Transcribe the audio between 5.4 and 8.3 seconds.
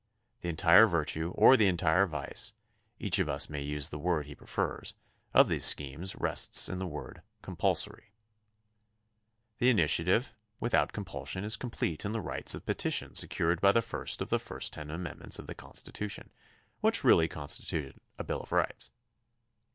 these schemes rests in the word "compul sory."